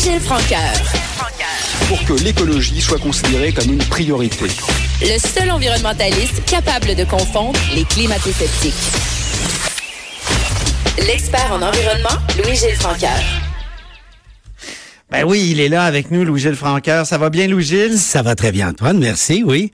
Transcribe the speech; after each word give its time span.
Louis-Gilles 0.00 0.20
Francaire. 0.20 0.82
Pour 1.88 2.02
que 2.06 2.14
l'écologie 2.24 2.80
soit 2.80 2.98
considérée 2.98 3.52
comme 3.52 3.70
une 3.70 3.84
priorité. 3.84 4.46
Le 5.02 5.18
seul 5.18 5.50
environnementaliste 5.50 6.42
capable 6.46 6.94
de 6.94 7.04
confondre 7.04 7.58
les 7.74 7.84
climato-sceptiques. 7.84 8.72
L'expert 11.06 11.52
en 11.52 11.60
environnement, 11.60 12.18
Louis-Gilles 12.38 12.76
Francaire. 12.76 13.49
Ben 15.10 15.24
oui, 15.24 15.48
il 15.50 15.58
est 15.60 15.68
là 15.68 15.82
avec 15.82 16.12
nous, 16.12 16.24
Louis-Gilles 16.24 16.54
Franqueur. 16.54 17.04
Ça 17.04 17.18
va 17.18 17.30
bien, 17.30 17.48
Louis-Gilles? 17.48 17.98
Ça 17.98 18.22
va 18.22 18.36
très 18.36 18.52
bien, 18.52 18.68
Antoine. 18.68 18.98
Merci, 18.98 19.42
oui. 19.44 19.72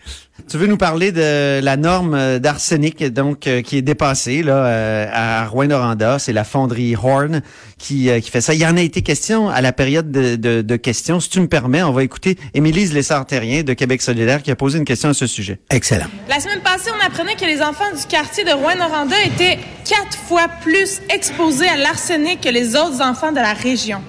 Tu 0.51 0.57
veux 0.57 0.67
nous 0.67 0.79
parler 0.79 1.13
de 1.13 1.61
la 1.61 1.77
norme 1.77 2.39
d'arsenic, 2.39 3.05
donc, 3.13 3.47
euh, 3.47 3.61
qui 3.61 3.77
est 3.77 3.83
dépassée, 3.83 4.43
là, 4.43 4.67
euh, 4.67 5.07
à 5.13 5.47
Rouen-Noranda. 5.47 6.19
C'est 6.19 6.33
la 6.33 6.45
fonderie 6.45 6.97
Horn 6.97 7.43
qui, 7.77 8.09
euh, 8.09 8.21
qui 8.21 8.31
fait 8.31 8.41
ça. 8.41 8.55
Il 8.55 8.61
y 8.61 8.67
en 8.67 8.79
a 8.79 8.81
été 8.81 9.03
question 9.03 9.51
à 9.51 9.61
la 9.61 9.73
période 9.73 10.11
de, 10.11 10.37
de, 10.37 10.63
de 10.63 10.77
questions. 10.77 11.21
Si 11.21 11.29
tu 11.29 11.41
me 11.41 11.49
permets, 11.49 11.83
on 11.83 11.93
va 11.93 12.03
écouter 12.03 12.39
Émilie 12.55 12.87
Lessard-Terrien 12.87 13.63
de 13.63 13.75
Québec 13.75 14.01
solidaire 14.01 14.43
qui 14.43 14.51
a 14.51 14.57
posé 14.57 14.79
une 14.79 14.87
question 14.87 15.11
à 15.11 15.15
ce 15.15 15.27
sujet. 15.27 15.59
Excellent. 15.69 16.07
La 16.31 16.41
semaine 16.41 16.61
passée, 16.61 16.91
on 16.99 17.07
apprenait 17.07 17.35
que 17.35 17.45
les 17.45 17.61
enfants 17.61 17.93
du 17.95 18.07
quartier 18.07 18.45
de 18.45 18.53
Rouen-Noranda 18.53 19.17
étaient 19.27 19.59
quatre 19.85 20.17
fois 20.17 20.49
plus 20.63 21.03
exposés 21.15 21.69
à 21.69 21.77
l'arsenic 21.77 22.41
que 22.41 22.49
les 22.49 22.75
autres 22.75 23.03
enfants 23.03 23.33
de 23.33 23.37
la 23.41 23.53
région. 23.53 24.01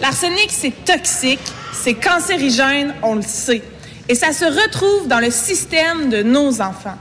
L'arsenic, 0.00 0.48
c'est 0.50 0.84
toxique, 0.84 1.40
c'est 1.72 1.94
cancérigène, 1.94 2.94
on 3.02 3.16
le 3.16 3.22
sait. 3.22 3.62
Et 4.08 4.14
ça 4.14 4.32
se 4.32 4.44
retrouve 4.44 5.08
dans 5.08 5.18
le 5.18 5.30
système 5.30 6.08
de 6.08 6.22
nos 6.22 6.60
enfants. 6.60 6.96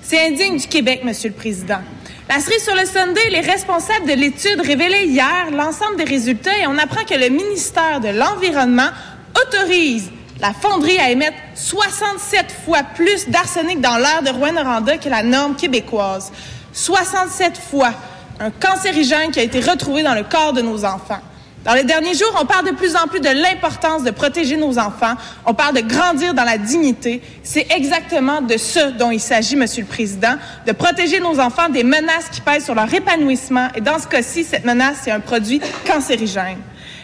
C'est 0.00 0.28
indigne 0.28 0.56
du 0.56 0.68
Québec, 0.68 1.02
Monsieur 1.04 1.30
le 1.30 1.34
Président. 1.34 1.80
La 2.28 2.38
cerise 2.38 2.62
sur 2.62 2.76
le 2.76 2.86
Sunday, 2.86 3.30
les 3.30 3.40
responsables 3.40 4.06
de 4.06 4.12
l'étude 4.12 4.60
révélaient 4.60 5.06
hier 5.06 5.50
l'ensemble 5.52 5.96
des 5.96 6.04
résultats 6.04 6.56
et 6.56 6.66
on 6.68 6.78
apprend 6.78 7.04
que 7.04 7.14
le 7.14 7.28
ministère 7.30 8.00
de 8.00 8.08
l'Environnement 8.08 8.90
autorise 9.34 10.10
la 10.40 10.52
fonderie 10.52 10.98
à 10.98 11.10
émettre 11.10 11.36
67 11.54 12.46
fois 12.64 12.82
plus 12.94 13.28
d'arsenic 13.28 13.80
dans 13.80 13.96
l'air 13.96 14.22
de 14.22 14.30
Rouen-Noranda 14.30 14.98
que 14.98 15.08
la 15.08 15.22
norme 15.22 15.56
québécoise. 15.56 16.30
67 16.72 17.58
fois. 17.70 17.92
Un 18.38 18.50
cancérigène 18.50 19.30
qui 19.30 19.40
a 19.40 19.42
été 19.42 19.60
retrouvé 19.60 20.02
dans 20.02 20.14
le 20.14 20.22
corps 20.22 20.52
de 20.52 20.60
nos 20.60 20.84
enfants. 20.84 21.22
Dans 21.66 21.74
les 21.74 21.82
derniers 21.82 22.14
jours, 22.14 22.32
on 22.40 22.46
parle 22.46 22.64
de 22.66 22.76
plus 22.76 22.94
en 22.94 23.08
plus 23.08 23.18
de 23.18 23.28
l'importance 23.28 24.04
de 24.04 24.12
protéger 24.12 24.56
nos 24.56 24.78
enfants. 24.78 25.14
On 25.44 25.52
parle 25.52 25.74
de 25.74 25.80
grandir 25.80 26.32
dans 26.32 26.44
la 26.44 26.58
dignité. 26.58 27.20
C'est 27.42 27.66
exactement 27.72 28.40
de 28.40 28.56
ce 28.56 28.92
dont 28.92 29.10
il 29.10 29.18
s'agit, 29.18 29.56
Monsieur 29.56 29.82
le 29.82 29.88
Président, 29.88 30.36
de 30.64 30.70
protéger 30.70 31.18
nos 31.18 31.40
enfants 31.40 31.68
des 31.68 31.82
menaces 31.82 32.28
qui 32.30 32.40
pèsent 32.40 32.66
sur 32.66 32.76
leur 32.76 32.94
épanouissement. 32.94 33.66
Et 33.74 33.80
dans 33.80 33.98
ce 33.98 34.06
cas-ci, 34.06 34.44
cette 34.44 34.64
menace, 34.64 34.98
c'est 35.02 35.10
un 35.10 35.18
produit 35.18 35.60
cancérigène. 35.84 36.58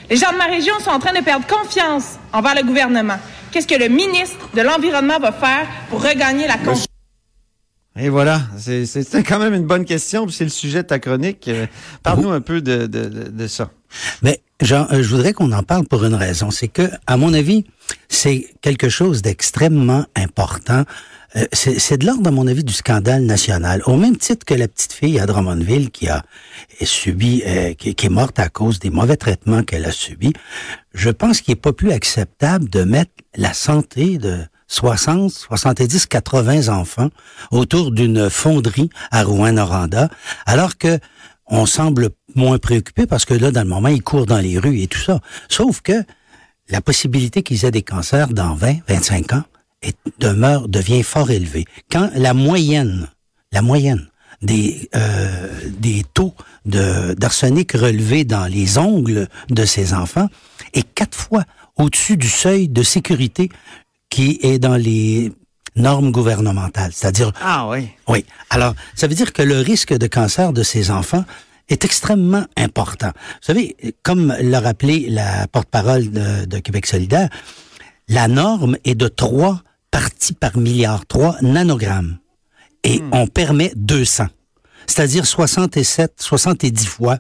Les 0.08 0.16
gens 0.16 0.30
de 0.30 0.38
ma 0.38 0.44
région 0.44 0.78
sont 0.78 0.90
en 0.90 1.00
train 1.00 1.12
de 1.12 1.24
perdre 1.24 1.44
confiance 1.44 2.20
envers 2.32 2.54
le 2.54 2.62
gouvernement. 2.62 3.16
Qu'est-ce 3.50 3.66
que 3.66 3.74
le 3.74 3.88
ministre 3.88 4.48
de 4.54 4.62
l'Environnement 4.62 5.18
va 5.18 5.32
faire 5.32 5.66
pour 5.90 6.04
regagner 6.04 6.46
la 6.46 6.58
confiance? 6.58 6.91
Et 7.96 8.08
voilà, 8.08 8.40
c'est 8.56 9.22
quand 9.22 9.38
même 9.38 9.52
une 9.52 9.66
bonne 9.66 9.84
question, 9.84 10.26
puis 10.26 10.34
c'est 10.34 10.44
le 10.44 10.50
sujet 10.50 10.82
de 10.82 10.88
ta 10.88 10.98
chronique. 10.98 11.46
Euh, 11.48 11.66
Parle-nous 12.02 12.30
un 12.30 12.40
peu 12.40 12.62
de, 12.62 12.86
de, 12.86 13.04
de, 13.06 13.46
ça. 13.46 13.70
Mais 14.22 14.40
Jean, 14.62 14.86
euh, 14.92 15.02
je 15.02 15.08
voudrais 15.08 15.34
qu'on 15.34 15.52
en 15.52 15.62
parle 15.62 15.86
pour 15.86 16.02
une 16.04 16.14
raison. 16.14 16.50
C'est 16.50 16.68
que, 16.68 16.90
à 17.06 17.18
mon 17.18 17.34
avis, 17.34 17.66
c'est 18.08 18.46
quelque 18.62 18.88
chose 18.88 19.20
d'extrêmement 19.20 20.06
important. 20.16 20.84
Euh, 21.36 21.44
c'est 21.52 21.98
de 21.98 22.06
l'ordre, 22.06 22.28
à 22.28 22.30
mon 22.30 22.46
avis, 22.46 22.64
du 22.64 22.72
scandale 22.72 23.24
national. 23.24 23.82
Au 23.86 23.96
même 23.96 24.16
titre 24.16 24.46
que 24.46 24.54
la 24.54 24.68
petite 24.68 24.92
fille 24.92 25.18
à 25.18 25.26
Drummondville 25.26 25.90
qui 25.90 26.08
a 26.08 26.24
subi, 26.82 27.42
euh, 27.46 27.74
qui, 27.74 27.94
qui 27.94 28.06
est 28.06 28.10
morte 28.10 28.38
à 28.38 28.48
cause 28.48 28.78
des 28.78 28.90
mauvais 28.90 29.16
traitements 29.16 29.62
qu'elle 29.62 29.84
a 29.84 29.92
subis, 29.92 30.32
je 30.94 31.10
pense 31.10 31.42
qu'il 31.42 31.52
est 31.52 31.56
pas 31.56 31.72
plus 31.72 31.92
acceptable 31.92 32.70
de 32.70 32.84
mettre 32.84 33.12
la 33.36 33.52
santé 33.52 34.16
de 34.18 34.38
60, 34.72 35.30
70, 35.30 36.06
80 36.06 36.68
enfants 36.68 37.10
autour 37.50 37.90
d'une 37.92 38.30
fonderie 38.30 38.88
à 39.10 39.22
Rouen-Noranda, 39.22 40.08
alors 40.46 40.78
que 40.78 40.98
on 41.46 41.66
semble 41.66 42.10
moins 42.34 42.58
préoccupé 42.58 43.06
parce 43.06 43.26
que 43.26 43.34
là, 43.34 43.50
dans 43.50 43.62
le 43.62 43.68
moment, 43.68 43.88
ils 43.88 44.02
courent 44.02 44.24
dans 44.24 44.38
les 44.38 44.58
rues 44.58 44.80
et 44.80 44.86
tout 44.86 44.98
ça. 44.98 45.20
Sauf 45.50 45.82
que 45.82 45.92
la 46.70 46.80
possibilité 46.80 47.42
qu'ils 47.42 47.66
aient 47.66 47.70
des 47.70 47.82
cancers 47.82 48.28
dans 48.28 48.54
20, 48.54 48.76
25 48.88 49.34
ans 49.34 49.44
demeure, 50.18 50.68
devient 50.68 51.02
fort 51.02 51.30
élevée. 51.30 51.66
Quand 51.90 52.10
la 52.14 52.32
moyenne, 52.32 53.08
la 53.52 53.60
moyenne 53.60 54.08
des, 54.40 54.88
euh, 54.96 55.48
des 55.78 56.04
taux 56.14 56.34
d'arsenic 56.64 57.72
relevés 57.72 58.24
dans 58.24 58.46
les 58.46 58.78
ongles 58.78 59.28
de 59.50 59.64
ces 59.66 59.92
enfants 59.92 60.28
est 60.72 60.90
quatre 60.94 61.18
fois 61.18 61.44
au-dessus 61.76 62.16
du 62.16 62.28
seuil 62.28 62.68
de 62.68 62.82
sécurité 62.82 63.50
qui 64.12 64.38
est 64.42 64.58
dans 64.58 64.76
les 64.76 65.32
normes 65.74 66.12
gouvernementales. 66.12 66.92
C'est-à-dire, 66.92 67.32
Ah 67.40 67.66
oui. 67.70 67.88
oui. 68.08 68.26
Alors, 68.50 68.74
ça 68.94 69.06
veut 69.06 69.14
dire 69.14 69.32
que 69.32 69.40
le 69.40 69.58
risque 69.60 69.94
de 69.94 70.06
cancer 70.06 70.52
de 70.52 70.62
ces 70.62 70.90
enfants 70.90 71.24
est 71.70 71.86
extrêmement 71.86 72.44
important. 72.58 73.06
Vous 73.14 73.46
savez, 73.46 73.74
comme 74.02 74.34
l'a 74.38 74.60
rappelé 74.60 75.06
la 75.08 75.46
porte-parole 75.48 76.10
de, 76.10 76.44
de 76.44 76.58
Québec 76.58 76.84
solidaire, 76.84 77.30
la 78.08 78.28
norme 78.28 78.76
est 78.84 78.94
de 78.94 79.08
3 79.08 79.62
parties 79.90 80.34
par 80.34 80.58
milliard, 80.58 81.06
3 81.06 81.36
nanogrammes. 81.40 82.18
Et 82.84 83.00
on 83.12 83.26
permet 83.26 83.72
200. 83.76 84.26
C'est-à-dire 84.86 85.24
67, 85.24 86.16
70 86.18 86.84
fois 86.86 87.18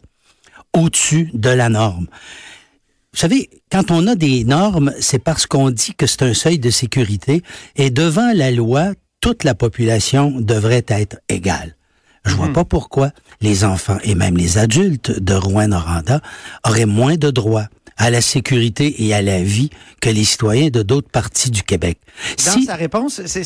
au-dessus 0.74 1.30
de 1.32 1.48
la 1.48 1.70
norme. 1.70 2.06
Vous 3.14 3.20
savez, 3.20 3.50
quand 3.70 3.90
on 3.90 4.06
a 4.06 4.14
des 4.14 4.44
normes, 4.44 4.92
c'est 4.98 5.18
parce 5.18 5.46
qu'on 5.46 5.70
dit 5.70 5.94
que 5.94 6.06
c'est 6.06 6.22
un 6.22 6.32
seuil 6.32 6.58
de 6.58 6.70
sécurité 6.70 7.42
et 7.76 7.90
devant 7.90 8.32
la 8.34 8.50
loi, 8.50 8.92
toute 9.20 9.44
la 9.44 9.54
population 9.54 10.32
devrait 10.40 10.84
être 10.88 11.18
égale. 11.28 11.76
Je 12.24 12.34
vois 12.34 12.52
pas 12.52 12.64
pourquoi 12.64 13.10
les 13.40 13.64
enfants 13.64 13.98
et 14.04 14.14
même 14.14 14.36
les 14.36 14.56
adultes 14.56 15.10
de 15.20 15.34
Rouen-Noranda 15.34 16.20
auraient 16.66 16.86
moins 16.86 17.16
de 17.16 17.30
droits 17.30 17.66
à 17.96 18.10
la 18.10 18.20
sécurité 18.20 19.04
et 19.04 19.14
à 19.14 19.22
la 19.22 19.42
vie 19.42 19.70
que 20.00 20.10
les 20.10 20.24
citoyens 20.24 20.68
de 20.70 20.82
d'autres 20.82 21.10
parties 21.10 21.50
du 21.50 21.62
Québec. 21.62 21.98
Dans 22.46 22.52
Si- 22.52 22.64
sa 22.64 22.74
réponse, 22.74 23.20
c'est- 23.26 23.42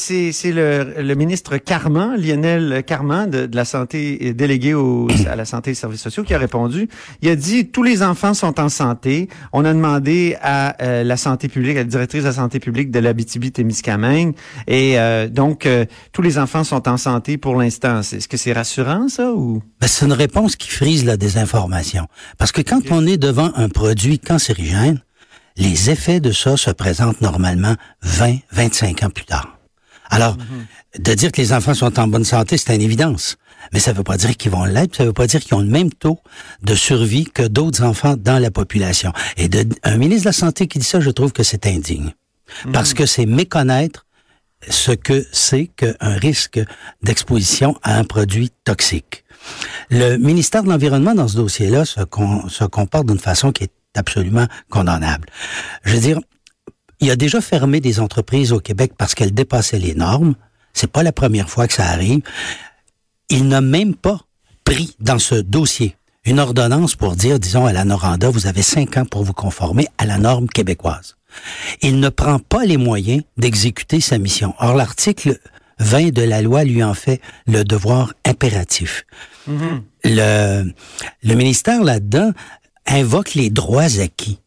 le, 0.52 0.94
le 1.02 1.14
ministre 1.14 1.56
Carman, 1.58 2.16
Lionel 2.20 2.82
Carman, 2.86 3.28
de, 3.28 3.46
de 3.46 3.56
la 3.56 3.64
santé, 3.64 4.18
euh, 4.22 4.32
délégué 4.32 4.74
au, 4.74 5.08
à 5.28 5.36
la 5.36 5.44
santé 5.44 5.70
et 5.70 5.72
aux 5.72 5.76
services 5.76 6.00
sociaux, 6.02 6.22
qui 6.22 6.34
a 6.34 6.38
répondu. 6.38 6.88
Il 7.22 7.28
a 7.28 7.36
dit 7.36 7.66
tous 7.68 7.82
les 7.82 8.02
enfants 8.02 8.34
sont 8.34 8.58
en 8.60 8.68
santé. 8.68 9.28
On 9.52 9.64
a 9.64 9.72
demandé 9.74 10.36
à 10.40 10.76
euh, 10.82 11.04
la 11.04 11.16
santé 11.16 11.48
publique, 11.48 11.76
à 11.76 11.80
la 11.80 11.84
directrice 11.84 12.22
de 12.22 12.28
la 12.28 12.34
santé 12.34 12.60
publique 12.60 12.90
de 12.90 12.98
l'Abitibi-Témiscamingue, 13.50 14.34
et 14.66 14.98
euh, 14.98 15.28
donc 15.28 15.66
euh, 15.66 15.84
tous 16.12 16.22
les 16.22 16.38
enfants 16.38 16.64
sont 16.64 16.88
en 16.88 16.96
santé 16.96 17.36
pour 17.38 17.56
l'instant. 17.56 18.00
Est-ce 18.00 18.28
que 18.28 18.36
c'est 18.36 18.52
rassurant 18.52 19.08
ça 19.08 19.32
ou? 19.32 19.62
Ben, 19.80 19.86
c'est 19.86 20.06
une 20.06 20.12
réponse 20.12 20.56
qui 20.56 20.68
frise 20.70 21.04
la 21.04 21.16
désinformation. 21.16 22.06
Parce 22.38 22.52
que 22.52 22.62
quand 22.62 22.80
on 22.90 23.06
est 23.06 23.16
devant 23.18 23.50
un 23.56 23.68
produit 23.68 24.18
cancérigène, 24.36 25.00
les 25.56 25.88
effets 25.88 26.20
de 26.20 26.30
ça 26.30 26.58
se 26.58 26.70
présentent 26.70 27.22
normalement 27.22 27.74
20, 28.02 28.36
25 28.52 29.02
ans 29.04 29.10
plus 29.10 29.24
tard. 29.24 29.58
Alors, 30.10 30.36
de 30.98 31.14
dire 31.14 31.32
que 31.32 31.40
les 31.40 31.54
enfants 31.54 31.72
sont 31.72 31.98
en 31.98 32.06
bonne 32.06 32.24
santé, 32.24 32.58
c'est 32.58 32.74
une 32.74 32.82
évidence. 32.82 33.38
Mais 33.72 33.80
ça 33.80 33.92
ne 33.92 33.96
veut 33.96 34.04
pas 34.04 34.18
dire 34.18 34.36
qu'ils 34.36 34.50
vont 34.50 34.66
l'être, 34.66 34.94
ça 34.94 35.04
ne 35.04 35.08
veut 35.08 35.14
pas 35.14 35.26
dire 35.26 35.40
qu'ils 35.40 35.54
ont 35.54 35.60
le 35.60 35.66
même 35.66 35.90
taux 35.90 36.18
de 36.62 36.74
survie 36.74 37.24
que 37.24 37.42
d'autres 37.42 37.82
enfants 37.82 38.14
dans 38.18 38.38
la 38.38 38.50
population. 38.50 39.10
Et 39.38 39.48
de, 39.48 39.66
un 39.82 39.96
ministre 39.96 40.24
de 40.24 40.28
la 40.28 40.32
Santé 40.34 40.68
qui 40.68 40.78
dit 40.78 40.84
ça, 40.84 41.00
je 41.00 41.10
trouve 41.10 41.32
que 41.32 41.42
c'est 41.42 41.66
indigne. 41.66 42.12
Parce 42.74 42.92
que 42.92 43.06
c'est 43.06 43.26
méconnaître 43.26 44.04
ce 44.68 44.92
que 44.92 45.26
c'est 45.32 45.66
qu'un 45.66 46.16
risque 46.18 46.60
d'exposition 47.02 47.74
à 47.82 47.96
un 47.96 48.04
produit 48.04 48.52
toxique. 48.64 49.24
Le 49.88 50.18
ministère 50.18 50.62
de 50.62 50.68
l'Environnement, 50.68 51.14
dans 51.14 51.26
ce 51.26 51.36
dossier-là, 51.36 51.86
se, 51.86 52.00
se 52.48 52.64
comporte 52.64 53.06
d'une 53.06 53.18
façon 53.18 53.50
qui 53.50 53.64
est 53.64 53.72
absolument 53.96 54.46
condamnable. 54.70 55.28
Je 55.84 55.94
veux 55.94 56.00
dire, 56.00 56.20
il 57.00 57.10
a 57.10 57.16
déjà 57.16 57.40
fermé 57.40 57.80
des 57.80 58.00
entreprises 58.00 58.52
au 58.52 58.60
Québec 58.60 58.92
parce 58.96 59.14
qu'elles 59.14 59.34
dépassaient 59.34 59.78
les 59.78 59.94
normes. 59.94 60.34
C'est 60.72 60.90
pas 60.90 61.02
la 61.02 61.12
première 61.12 61.50
fois 61.50 61.66
que 61.66 61.74
ça 61.74 61.86
arrive. 61.86 62.20
Il 63.28 63.48
n'a 63.48 63.60
même 63.60 63.94
pas 63.94 64.20
pris 64.64 64.96
dans 65.00 65.18
ce 65.18 65.34
dossier 65.34 65.96
une 66.24 66.40
ordonnance 66.40 66.96
pour 66.96 67.14
dire, 67.14 67.38
disons, 67.38 67.66
à 67.66 67.72
la 67.72 67.84
Noranda, 67.84 68.30
vous 68.30 68.46
avez 68.46 68.62
cinq 68.62 68.96
ans 68.96 69.04
pour 69.04 69.22
vous 69.22 69.32
conformer 69.32 69.86
à 69.96 70.06
la 70.06 70.18
norme 70.18 70.48
québécoise. 70.48 71.16
Il 71.82 72.00
ne 72.00 72.08
prend 72.08 72.38
pas 72.38 72.64
les 72.64 72.76
moyens 72.76 73.22
d'exécuter 73.36 74.00
sa 74.00 74.18
mission. 74.18 74.54
Or, 74.58 74.74
l'article 74.74 75.38
20 75.78 76.12
de 76.12 76.22
la 76.22 76.42
loi 76.42 76.64
lui 76.64 76.82
en 76.82 76.94
fait 76.94 77.20
le 77.46 77.62
devoir 77.62 78.14
impératif. 78.24 79.04
Le, 80.02 80.64
le 81.22 81.34
ministère 81.34 81.84
là-dedans 81.84 82.32
invoque 82.86 83.34
les 83.34 83.50
droits 83.50 84.00
acquis. 84.00 84.38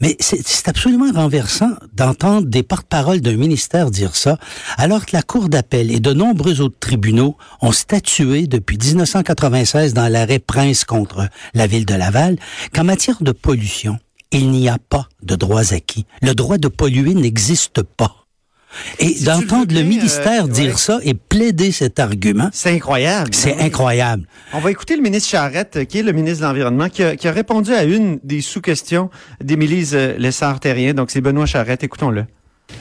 Mais 0.00 0.16
c'est 0.18 0.68
absolument 0.68 1.12
renversant 1.12 1.70
d'entendre 1.92 2.48
des 2.48 2.64
porte-paroles 2.64 3.20
d'un 3.20 3.36
ministère 3.36 3.92
dire 3.92 4.16
ça, 4.16 4.36
alors 4.76 5.06
que 5.06 5.14
la 5.14 5.22
Cour 5.22 5.48
d'appel 5.48 5.92
et 5.92 6.00
de 6.00 6.12
nombreux 6.12 6.60
autres 6.60 6.78
tribunaux 6.80 7.36
ont 7.60 7.70
statué 7.70 8.48
depuis 8.48 8.78
1996 8.78 9.94
dans 9.94 10.10
l'arrêt 10.10 10.40
Prince 10.40 10.84
contre 10.84 11.28
la 11.54 11.68
ville 11.68 11.86
de 11.86 11.94
Laval 11.94 12.36
qu'en 12.74 12.82
matière 12.82 13.22
de 13.22 13.30
pollution, 13.30 13.96
il 14.32 14.50
n'y 14.50 14.68
a 14.68 14.78
pas 14.78 15.08
de 15.22 15.36
droits 15.36 15.72
acquis. 15.72 16.06
Le 16.20 16.34
droit 16.34 16.58
de 16.58 16.66
polluer 16.66 17.14
n'existe 17.14 17.82
pas. 17.82 18.21
Et 18.98 19.08
Si 19.14 19.24
d'entendre 19.24 19.74
le 19.74 19.82
ministère 19.82 20.44
euh, 20.44 20.48
dire 20.48 20.72
ouais. 20.72 20.76
ça 20.78 20.98
et 21.02 21.14
plaider 21.14 21.72
cet 21.72 21.98
argument, 21.98 22.48
C'est 22.52 22.70
incroyable. 22.70 23.30
c'est 23.32 23.52
Ah 23.52 23.56
oui. 23.60 23.66
incroyable. 23.66 24.26
On 24.54 24.60
va 24.60 24.70
écouter 24.70 24.96
le 24.96 25.02
ministre 25.02 25.28
Charrette, 25.28 25.76
euh, 25.76 25.84
qui 25.84 25.98
est 25.98 26.02
le 26.02 26.12
ministre 26.12 26.40
de 26.40 26.46
l'Environnement, 26.46 26.88
qui 26.88 27.02
a, 27.02 27.16
qui 27.16 27.28
a 27.28 27.32
répondu 27.32 27.72
à 27.74 27.84
une 27.84 28.18
des 28.24 28.40
sous-questions 28.40 29.10
d'Émilise 29.42 29.94
euh, 29.94 30.14
Lessard-Terrien. 30.18 30.94
Donc, 30.94 31.10
c'est 31.10 31.20
Benoît 31.20 31.46
Charrette. 31.46 31.82
Écoutons-le. 31.84 32.24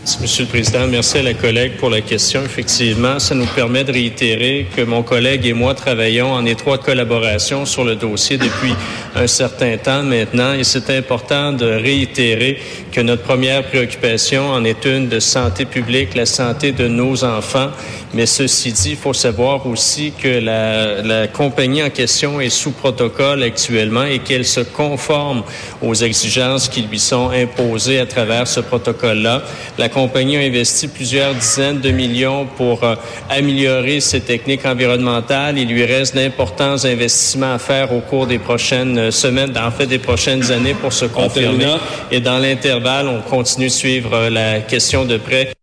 Monsieur 0.03 0.45
le 0.45 0.49
Président, 0.49 0.87
merci 0.87 1.19
à 1.19 1.21
la 1.21 1.35
collègue 1.35 1.73
pour 1.77 1.91
la 1.91 2.01
question. 2.01 2.41
Effectivement, 2.43 3.19
ça 3.19 3.35
nous 3.35 3.45
permet 3.45 3.83
de 3.83 3.91
réitérer 3.91 4.65
que 4.75 4.81
mon 4.81 5.03
collègue 5.03 5.45
et 5.45 5.53
moi 5.53 5.75
travaillons 5.75 6.33
en 6.33 6.43
étroite 6.43 6.81
collaboration 6.81 7.67
sur 7.67 7.83
le 7.83 7.95
dossier 7.95 8.39
depuis 8.39 8.73
un 9.15 9.27
certain 9.27 9.77
temps 9.77 10.01
maintenant 10.01 10.53
et 10.53 10.63
c'est 10.63 10.89
important 10.89 11.53
de 11.53 11.67
réitérer 11.67 12.57
que 12.91 12.99
notre 12.99 13.21
première 13.21 13.63
préoccupation 13.63 14.49
en 14.49 14.63
est 14.65 14.85
une 14.85 15.07
de 15.07 15.19
santé 15.19 15.65
publique, 15.65 16.15
la 16.15 16.25
santé 16.25 16.71
de 16.71 16.87
nos 16.87 17.23
enfants. 17.23 17.69
Mais 18.13 18.25
ceci 18.25 18.73
dit, 18.73 18.91
il 18.91 18.97
faut 18.97 19.13
savoir 19.13 19.65
aussi 19.67 20.11
que 20.11 20.39
la, 20.39 21.27
compagnie 21.27 21.81
en 21.81 21.89
question 21.89 22.41
est 22.41 22.49
sous 22.49 22.71
protocole 22.71 23.43
actuellement 23.43 24.03
et 24.03 24.19
qu'elle 24.19 24.45
se 24.45 24.59
conforme 24.59 25.43
aux 25.81 25.93
exigences 25.93 26.67
qui 26.67 26.81
lui 26.81 26.99
sont 26.99 27.29
imposées 27.29 27.99
à 27.99 28.05
travers 28.05 28.47
ce 28.47 28.59
protocole-là. 28.59 29.43
Compagnie 29.91 30.37
a 30.37 30.41
investi 30.41 30.87
plusieurs 30.87 31.35
dizaines 31.35 31.79
de 31.79 31.91
millions 31.91 32.47
pour 32.57 32.83
euh, 32.83 32.95
améliorer 33.29 33.99
ses 33.99 34.21
techniques 34.21 34.65
environnementales. 34.65 35.57
Il 35.57 35.67
lui 35.67 35.85
reste 35.85 36.15
d'importants 36.15 36.83
investissements 36.83 37.53
à 37.53 37.59
faire 37.59 37.93
au 37.93 38.01
cours 38.01 38.27
des 38.27 38.39
prochaines 38.39 38.97
euh, 38.97 39.11
semaines, 39.11 39.57
en 39.57 39.71
fait 39.71 39.87
des 39.87 39.99
prochaines 39.99 40.51
années 40.51 40.73
pour 40.73 40.93
se 40.93 41.05
confirmer. 41.05 41.75
Et 42.11 42.19
dans 42.19 42.39
l'intervalle, 42.39 43.07
on 43.07 43.21
continue 43.21 43.67
de 43.67 43.71
suivre 43.71 44.13
euh, 44.13 44.29
la 44.29 44.61
question 44.61 45.05
de 45.05 45.17
près. 45.17 45.53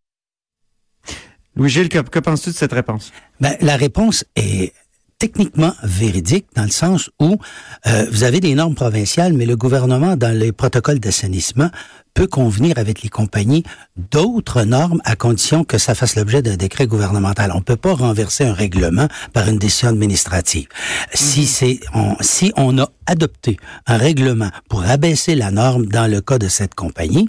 Louis-Gilles, 1.56 1.88
que, 1.88 1.98
que 1.98 2.20
penses-tu 2.20 2.50
de 2.50 2.54
cette 2.54 2.72
réponse? 2.72 3.12
Ben, 3.40 3.56
la 3.60 3.76
réponse 3.76 4.24
est 4.36 4.72
techniquement 5.18 5.72
véridique 5.82 6.46
dans 6.54 6.62
le 6.62 6.70
sens 6.70 7.10
où 7.18 7.38
euh, 7.86 8.06
vous 8.10 8.22
avez 8.22 8.40
des 8.40 8.54
normes 8.54 8.74
provinciales, 8.74 9.32
mais 9.32 9.46
le 9.46 9.56
gouvernement, 9.56 10.16
dans 10.16 10.36
les 10.36 10.52
protocoles 10.52 11.00
d'assainissement, 11.00 11.70
peut 12.18 12.26
convenir 12.26 12.78
avec 12.78 13.02
les 13.02 13.08
compagnies 13.08 13.62
d'autres 13.96 14.64
normes 14.64 15.00
à 15.04 15.14
condition 15.14 15.62
que 15.62 15.78
ça 15.78 15.94
fasse 15.94 16.16
l'objet 16.16 16.42
d'un 16.42 16.56
décret 16.56 16.88
gouvernemental. 16.88 17.52
On 17.54 17.60
peut 17.60 17.76
pas 17.76 17.94
renverser 17.94 18.44
un 18.44 18.52
règlement 18.52 19.06
par 19.32 19.46
une 19.48 19.56
décision 19.56 19.90
administrative. 19.90 20.66
Si 21.14 21.46
c'est 21.46 21.78
on, 21.94 22.16
si 22.20 22.52
on 22.56 22.76
a 22.76 22.88
adopté 23.06 23.56
un 23.86 23.96
règlement 23.96 24.50
pour 24.68 24.82
abaisser 24.82 25.36
la 25.36 25.52
norme 25.52 25.86
dans 25.86 26.10
le 26.10 26.20
cas 26.20 26.38
de 26.38 26.48
cette 26.48 26.74
compagnie, 26.74 27.28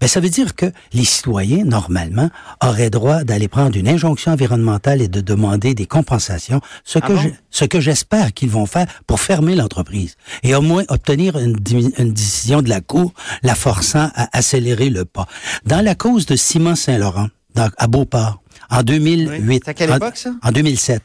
ben 0.00 0.06
ça 0.06 0.20
veut 0.20 0.28
dire 0.28 0.54
que 0.54 0.66
les 0.92 1.04
citoyens 1.06 1.64
normalement 1.64 2.28
auraient 2.62 2.90
droit 2.90 3.24
d'aller 3.24 3.48
prendre 3.48 3.74
une 3.76 3.88
injonction 3.88 4.32
environnementale 4.32 5.00
et 5.00 5.08
de 5.08 5.22
demander 5.22 5.74
des 5.74 5.86
compensations, 5.86 6.60
ce 6.84 6.98
Ah 7.02 7.08
que 7.08 7.12
bon? 7.14 7.20
je, 7.22 7.28
ce 7.50 7.64
que 7.64 7.80
j'espère 7.80 8.34
qu'ils 8.34 8.50
vont 8.50 8.66
faire 8.66 8.86
pour 9.06 9.18
fermer 9.18 9.56
l'entreprise 9.56 10.16
et 10.42 10.54
au 10.54 10.60
moins 10.60 10.84
obtenir 10.88 11.38
une, 11.38 11.56
une 11.98 12.12
décision 12.12 12.60
de 12.62 12.68
la 12.68 12.82
Cour 12.82 13.12
la 13.42 13.54
forçant 13.54 14.10
à 14.14 14.25
accélérer 14.32 14.90
le 14.90 15.04
pas. 15.04 15.26
Dans 15.64 15.80
la 15.84 15.94
cause 15.94 16.26
de 16.26 16.36
Simon 16.36 16.74
Saint-Laurent, 16.74 17.28
à 17.56 17.86
Beauport, 17.86 18.42
en 18.70 18.82
2008, 18.82 19.40
Oui. 19.46 19.60
C'est 19.64 19.70
à 19.70 19.74
quelle 19.74 19.90
époque, 19.94 20.16
ça? 20.16 20.32
en 20.42 20.50
2007, 20.52 21.00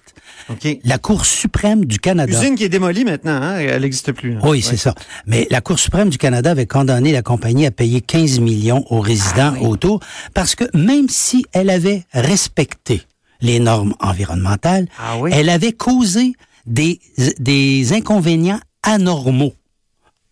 OK. 0.50 0.80
la 0.84 0.98
Cour 0.98 1.26
suprême 1.26 1.86
du 1.86 2.00
Canada. 2.00 2.32
Usine 2.42 2.56
qui 2.56 2.64
est 2.64 2.70
démolie 2.70 3.06
maintenant, 3.06 3.40
hein? 3.42 3.58
Elle 3.60 3.82
n'existe 3.84 4.12
plus. 4.12 4.34
là. 4.34 4.40
Oui, 4.44 4.50
Ouais. 4.50 4.62
c'est 4.62 4.78
ça. 4.78 4.96
Mais 5.28 5.48
la 5.52 5.62
Cour 5.62 5.78
suprême 5.80 6.10
du 6.10 6.18
Canada 6.18 6.52
avait 6.52 6.66
condamné 6.66 7.12
la 7.12 7.22
compagnie 7.22 7.66
à 7.68 7.72
payer 7.72 8.02
15 8.02 8.40
millions 8.40 8.84
aux 8.90 9.00
résidents 9.00 9.54
Ah 9.58 9.62
autour 9.62 10.00
parce 10.34 10.56
que 10.56 10.64
même 10.76 11.08
si 11.10 11.46
elle 11.54 11.70
avait 11.70 12.04
respecté 12.14 13.04
les 13.42 13.60
normes 13.60 13.94
environnementales, 14.00 14.88
Ah 15.00 15.18
oui? 15.20 15.32
elle 15.34 15.50
avait 15.50 15.74
causé 15.74 16.34
des, 16.66 17.00
des 17.40 17.94
inconvénients 17.94 18.60
anormaux 18.84 19.54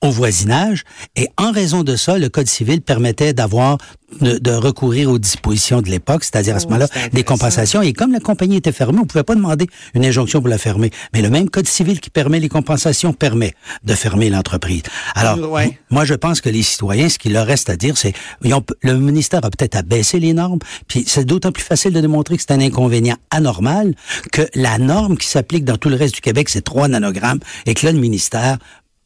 au 0.01 0.11
voisinage 0.11 0.83
et 1.15 1.27
en 1.37 1.51
raison 1.51 1.83
de 1.83 1.95
ça, 1.95 2.17
le 2.17 2.29
Code 2.29 2.47
civil 2.47 2.81
permettait 2.81 3.33
d'avoir 3.33 3.77
de, 4.21 4.39
de 4.39 4.51
recourir 4.51 5.11
aux 5.11 5.19
dispositions 5.19 5.81
de 5.83 5.89
l'époque, 5.89 6.23
c'est-à-dire 6.23 6.55
à 6.55 6.59
ce 6.59 6.65
Oh, 6.65 6.69
moment-là 6.71 6.87
des 7.13 7.23
compensations. 7.23 7.81
Et 7.83 7.93
comme 7.93 8.11
la 8.11 8.19
compagnie 8.19 8.55
était 8.55 8.71
fermée, 8.71 8.97
on 8.99 9.05
pouvait 9.05 9.23
pas 9.23 9.35
demander 9.35 9.67
une 9.93 10.03
injonction 10.03 10.39
pour 10.39 10.47
la 10.49 10.57
fermer. 10.57 10.89
Mais 11.13 11.21
le 11.21 11.29
même 11.29 11.47
Code 11.49 11.67
civil 11.67 11.99
qui 11.99 12.09
permet 12.09 12.39
les 12.39 12.49
compensations 12.49 13.13
permet 13.13 13.53
de 13.83 13.93
fermer 13.93 14.29
l'entreprise. 14.31 14.81
Alors, 15.13 15.51
Ouais. 15.51 15.65
m- 15.65 15.71
moi, 15.91 16.05
je 16.05 16.15
pense 16.15 16.41
que 16.41 16.49
les 16.49 16.63
citoyens, 16.63 17.07
ce 17.09 17.19
qu'il 17.19 17.33
leur 17.33 17.45
reste 17.45 17.69
à 17.69 17.75
dire, 17.75 17.97
c'est 17.97 18.13
le 18.41 18.93
ministère 18.97 19.45
a 19.45 19.49
peut-être 19.51 19.75
à 19.75 19.83
baisser 19.83 20.19
les 20.19 20.33
normes, 20.33 20.59
puis 20.87 21.03
c'est 21.05 21.25
d'autant 21.25 21.51
plus 21.51 21.63
facile 21.63 21.91
de 21.93 22.01
démontrer 22.01 22.35
que 22.37 22.41
c'est 22.41 22.53
un 22.53 22.61
inconvénient 22.61 23.17
anormal 23.29 23.93
que 24.31 24.41
la 24.55 24.77
norme 24.79 25.17
qui 25.17 25.27
s'applique 25.27 25.65
dans 25.65 25.77
tout 25.77 25.89
le 25.89 25.95
reste 25.97 26.15
du 26.15 26.21
Québec, 26.21 26.49
c'est 26.49 26.63
3 26.63 26.87
nanogrammes, 26.87 27.39
et 27.67 27.73
que 27.75 27.85
là, 27.85 27.91
le 27.91 27.99
ministère 27.99 28.57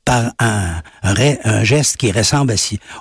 par 0.05 0.33
un, 0.39 0.81
un, 1.01 1.13
ré- 1.13 1.39
un 1.43 1.63
geste 1.63 1.97
qui 1.97 2.11
ressemble 2.11 2.51
à 2.51 2.55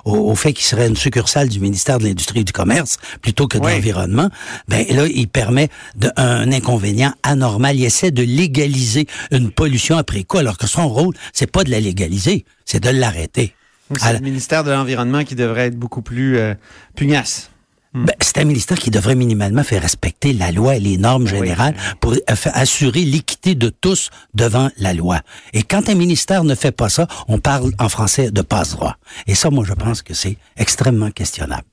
au, 0.05 0.15
au 0.31 0.35
fait 0.35 0.53
qu'il 0.53 0.65
serait 0.65 0.87
une 0.87 0.95
succursale 0.95 1.49
du 1.49 1.59
ministère 1.59 1.99
de 1.99 2.05
l'Industrie 2.05 2.39
et 2.39 2.43
du 2.43 2.53
Commerce 2.53 2.97
plutôt 3.21 3.47
que 3.47 3.57
de 3.57 3.65
Oui. 3.65 3.73
l'Environnement, 3.73 4.29
ben 4.67 4.85
là, 4.89 5.05
il 5.07 5.27
permet 5.27 5.69
de, 5.95 6.11
un 6.15 6.51
inconvénient 6.51 7.13
anormal. 7.23 7.75
Il 7.75 7.83
essaie 7.83 8.11
de 8.11 8.23
légaliser 8.23 9.07
une 9.31 9.51
pollution 9.51 9.97
après 9.97 10.23
quoi, 10.23 10.39
alors 10.41 10.57
que 10.57 10.67
son 10.67 10.87
rôle, 10.87 11.13
c'est 11.33 11.51
pas 11.51 11.63
de 11.63 11.71
la 11.71 11.79
légaliser, 11.79 12.45
c'est 12.65 12.79
de 12.81 12.89
l'arrêter. 12.89 13.53
C'est 13.99 14.13
le 14.13 14.19
ministère 14.19 14.63
de 14.63 14.71
l'Environnement 14.71 15.23
qui 15.23 15.35
devrait 15.35 15.67
être 15.67 15.77
beaucoup 15.77 16.01
plus 16.01 16.37
euh, 16.37 16.55
pugnace. 16.95 17.49
Ben, 17.93 18.15
c'est 18.21 18.39
un 18.39 18.45
ministère 18.45 18.79
qui 18.79 18.89
devrait 18.89 19.13
minimalement 19.13 19.63
faire 19.63 19.81
respecter 19.83 20.33
la 20.33 20.51
loi 20.51 20.75
et 20.77 20.79
les 20.79 20.97
normes 20.97 21.23
oui. 21.25 21.29
générales 21.29 21.75
pour 21.99 22.13
euh, 22.13 22.17
assurer 22.53 23.01
l'équité 23.01 23.53
de 23.53 23.69
tous 23.69 24.09
devant 24.33 24.69
la 24.77 24.93
loi. 24.95 25.21
Et 25.53 25.61
quand 25.61 25.89
un 25.89 25.93
ministère 25.95 26.43
ne 26.43 26.55
fait 26.55 26.71
pas 26.71 26.89
ça, 26.89 27.07
on 27.27 27.37
parle 27.37 27.71
en 27.77 27.89
français 27.89 28.31
de 28.31 28.41
passe-droit. 28.41 28.97
Et 29.27 29.35
ça, 29.35 29.51
moi, 29.51 29.63
je 29.67 29.73
pense 29.73 30.01
que 30.01 30.15
c'est 30.15 30.37
extrêmement 30.57 31.11
questionnable. 31.11 31.63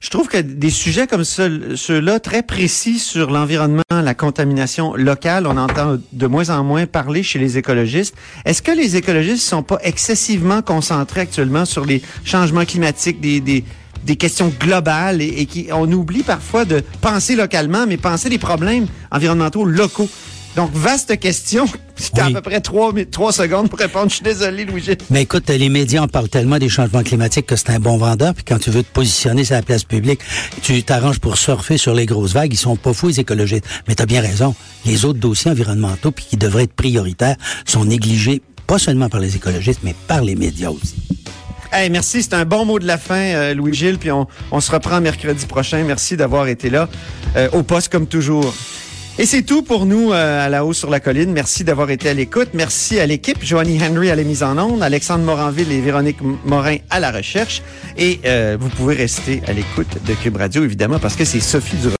Je 0.00 0.08
trouve 0.08 0.28
que 0.28 0.38
des 0.38 0.70
sujets 0.70 1.06
comme 1.06 1.24
ce- 1.24 1.76
ceux-là, 1.76 2.20
très 2.20 2.42
précis 2.42 2.98
sur 2.98 3.30
l'environnement, 3.30 3.82
la 3.90 4.14
contamination 4.14 4.94
locale, 4.94 5.46
on 5.46 5.58
entend 5.58 5.98
de 6.12 6.26
moins 6.26 6.48
en 6.48 6.64
moins 6.64 6.86
parler 6.86 7.22
chez 7.22 7.38
les 7.38 7.58
écologistes. 7.58 8.14
Est-ce 8.46 8.62
que 8.62 8.72
les 8.72 8.96
écologistes 8.96 9.46
sont 9.46 9.62
pas 9.62 9.78
excessivement 9.82 10.62
concentrés 10.62 11.20
actuellement 11.20 11.66
sur 11.66 11.84
les 11.84 12.00
changements 12.24 12.64
climatiques, 12.64 13.20
des, 13.20 13.40
des, 13.42 13.62
des 14.04 14.16
questions 14.16 14.52
globales 14.60 15.20
et, 15.22 15.28
et 15.40 15.46
qui 15.46 15.68
on 15.72 15.90
oublie 15.92 16.22
parfois 16.22 16.64
de 16.64 16.82
penser 17.00 17.36
localement, 17.36 17.86
mais 17.86 17.96
penser 17.96 18.28
les 18.28 18.38
problèmes 18.38 18.86
environnementaux 19.10 19.64
locaux. 19.64 20.08
Donc, 20.56 20.70
vaste 20.74 21.16
question. 21.20 21.64
C'était 21.96 22.22
Oui. 22.22 22.34
à 22.34 22.40
peu 22.40 22.50
près 22.50 22.60
trois, 22.60 22.92
trois 23.10 23.32
secondes 23.32 23.68
pour 23.70 23.78
répondre. 23.78 24.08
Je 24.08 24.14
suis 24.16 24.24
désolé, 24.24 24.64
louis 24.64 24.82
Mais 25.10 25.22
écoute, 25.22 25.48
les 25.48 25.68
médias 25.68 26.02
en 26.02 26.08
parlent 26.08 26.28
tellement 26.28 26.58
des 26.58 26.68
changements 26.68 27.04
climatiques 27.04 27.46
que 27.46 27.54
c'est 27.54 27.70
un 27.70 27.78
bon 27.78 27.98
vendeur. 27.98 28.34
Puis 28.34 28.42
quand 28.44 28.58
tu 28.58 28.70
veux 28.70 28.82
te 28.82 28.92
positionner 28.92 29.44
sur 29.44 29.54
la 29.54 29.62
place 29.62 29.84
publique, 29.84 30.20
tu 30.62 30.82
t'arranges 30.82 31.20
pour 31.20 31.36
surfer 31.36 31.78
sur 31.78 31.94
les 31.94 32.04
grosses 32.06 32.32
vagues. 32.32 32.52
Ils 32.52 32.56
sont 32.58 32.74
pas 32.74 32.92
fous, 32.92 33.08
les 33.08 33.20
écologistes. 33.20 33.64
Mais 33.86 33.94
tu 33.94 34.02
as 34.02 34.06
bien 34.06 34.22
raison. 34.22 34.54
Les 34.86 35.04
autres 35.04 35.20
dossiers 35.20 35.52
environnementaux, 35.52 36.10
puis 36.10 36.24
qui 36.28 36.36
devraient 36.36 36.64
être 36.64 36.72
prioritaires, 36.74 37.36
sont 37.64 37.84
négligés 37.84 38.42
pas 38.66 38.78
seulement 38.80 39.08
par 39.08 39.20
les 39.20 39.36
écologistes, 39.36 39.80
mais 39.84 39.94
par 40.08 40.22
les 40.22 40.34
médias 40.34 40.70
aussi. 40.70 40.96
Hey, 41.72 41.88
merci, 41.88 42.22
c'est 42.22 42.34
un 42.34 42.44
bon 42.44 42.64
mot 42.64 42.80
de 42.80 42.86
la 42.86 42.98
fin, 42.98 43.14
euh, 43.14 43.54
Louis-Gilles, 43.54 43.98
puis 43.98 44.10
on, 44.10 44.26
on 44.50 44.60
se 44.60 44.72
reprend 44.72 45.00
mercredi 45.00 45.46
prochain. 45.46 45.84
Merci 45.84 46.16
d'avoir 46.16 46.48
été 46.48 46.68
là, 46.68 46.88
euh, 47.36 47.48
au 47.52 47.62
poste 47.62 47.92
comme 47.92 48.08
toujours. 48.08 48.52
Et 49.20 49.26
c'est 49.26 49.42
tout 49.42 49.62
pour 49.62 49.86
nous 49.86 50.12
euh, 50.12 50.46
à 50.46 50.48
la 50.48 50.64
hausse 50.64 50.78
sur 50.78 50.90
la 50.90 50.98
colline. 50.98 51.30
Merci 51.30 51.62
d'avoir 51.62 51.90
été 51.90 52.08
à 52.08 52.14
l'écoute. 52.14 52.48
Merci 52.54 52.98
à 52.98 53.06
l'équipe, 53.06 53.44
Joanie 53.44 53.78
Henry 53.80 54.10
à 54.10 54.16
la 54.16 54.24
mise 54.24 54.42
en 54.42 54.58
onde, 54.58 54.82
Alexandre 54.82 55.24
Moranville 55.24 55.70
et 55.70 55.80
Véronique 55.80 56.18
Morin 56.44 56.78
à 56.90 56.98
la 56.98 57.12
recherche. 57.12 57.62
Et 57.96 58.18
euh, 58.24 58.56
vous 58.58 58.68
pouvez 58.70 58.94
rester 58.96 59.42
à 59.46 59.52
l'écoute 59.52 59.98
de 60.06 60.14
Cube 60.14 60.38
Radio, 60.38 60.64
évidemment, 60.64 60.98
parce 60.98 61.14
que 61.14 61.24
c'est 61.24 61.40
Sophie 61.40 61.76
Durocher 61.76 61.96